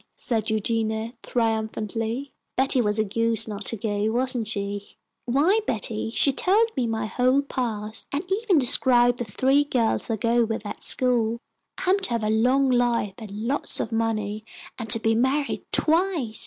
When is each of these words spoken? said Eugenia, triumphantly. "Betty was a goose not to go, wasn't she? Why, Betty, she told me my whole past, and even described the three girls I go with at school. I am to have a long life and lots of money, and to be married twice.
said 0.17 0.49
Eugenia, 0.49 1.13
triumphantly. 1.21 2.33
"Betty 2.55 2.81
was 2.81 2.97
a 2.97 3.03
goose 3.03 3.47
not 3.47 3.65
to 3.65 3.77
go, 3.77 4.11
wasn't 4.11 4.47
she? 4.47 4.97
Why, 5.25 5.59
Betty, 5.67 6.09
she 6.09 6.33
told 6.33 6.71
me 6.75 6.87
my 6.87 7.05
whole 7.05 7.43
past, 7.43 8.07
and 8.11 8.23
even 8.41 8.57
described 8.57 9.19
the 9.19 9.25
three 9.25 9.63
girls 9.63 10.09
I 10.09 10.15
go 10.15 10.43
with 10.43 10.65
at 10.65 10.81
school. 10.81 11.37
I 11.77 11.91
am 11.91 11.99
to 11.99 12.09
have 12.09 12.23
a 12.23 12.31
long 12.31 12.71
life 12.71 13.13
and 13.19 13.29
lots 13.47 13.79
of 13.79 13.91
money, 13.91 14.43
and 14.79 14.89
to 14.89 14.99
be 14.99 15.13
married 15.13 15.61
twice. 15.71 16.39